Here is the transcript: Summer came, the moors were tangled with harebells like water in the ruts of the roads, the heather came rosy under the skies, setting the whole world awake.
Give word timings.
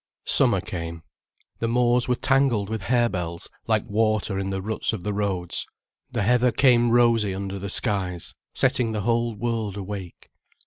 Summer 0.25 0.61
came, 0.61 1.03
the 1.59 1.67
moors 1.67 2.07
were 2.07 2.15
tangled 2.15 2.69
with 2.71 2.81
harebells 2.89 3.47
like 3.67 3.85
water 3.85 4.39
in 4.39 4.49
the 4.49 4.59
ruts 4.59 4.93
of 4.93 5.03
the 5.03 5.13
roads, 5.13 5.63
the 6.11 6.23
heather 6.23 6.51
came 6.51 6.89
rosy 6.89 7.35
under 7.35 7.59
the 7.59 7.69
skies, 7.69 8.33
setting 8.51 8.93
the 8.93 9.01
whole 9.01 9.35
world 9.35 9.77
awake. 9.77 10.29